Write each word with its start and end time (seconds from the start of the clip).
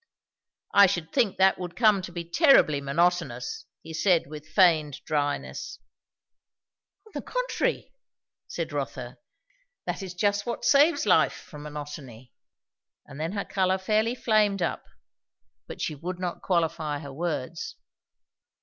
"I 0.73 0.87
should 0.87 1.11
think 1.13 1.37
that 1.37 1.59
would 1.59 1.75
come 1.75 2.01
to 2.01 2.11
be 2.11 2.25
terribly 2.25 2.81
monotonous!" 2.81 3.65
he 3.83 3.93
said 3.93 4.25
with 4.25 4.47
feigned 4.47 4.99
dryness. 5.03 5.77
"On 7.05 7.11
the 7.13 7.21
contrary!" 7.21 7.93
said 8.47 8.73
Rotha. 8.73 9.19
"That 9.85 10.01
is 10.01 10.15
just 10.15 10.47
what 10.47 10.65
saves 10.65 11.05
life 11.05 11.33
from 11.35 11.61
monotony." 11.61 12.33
And 13.05 13.19
then 13.19 13.33
her 13.33 13.45
colour 13.45 13.77
fairly 13.77 14.15
flamed 14.15 14.63
up; 14.63 14.85
but 15.67 15.79
she 15.81 15.93
would 15.93 16.17
not 16.19 16.41
qualify 16.41 16.97
her 16.97 17.13
words. 17.13 17.75